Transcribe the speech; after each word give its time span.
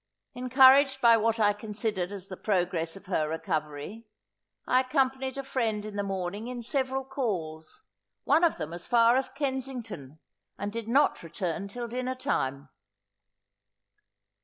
Encouraged 0.33 0.99
by 0.99 1.15
what 1.15 1.39
I 1.39 1.53
considered 1.53 2.11
as 2.11 2.27
the 2.27 2.35
progress 2.35 2.95
of 2.95 3.05
her 3.05 3.29
recovery, 3.29 4.07
I 4.65 4.79
accompanied 4.79 5.37
a 5.37 5.43
friend 5.43 5.85
in 5.85 5.95
the 5.95 6.01
morning 6.01 6.47
in 6.47 6.63
several 6.63 7.05
calls, 7.05 7.83
one 8.23 8.43
of 8.43 8.57
them 8.57 8.73
as 8.73 8.87
far 8.87 9.15
as 9.15 9.29
Kensington, 9.29 10.17
and 10.57 10.71
did 10.73 10.87
not 10.87 11.21
return 11.21 11.67
till 11.67 11.87
dinner 11.87 12.15
time. 12.15 12.69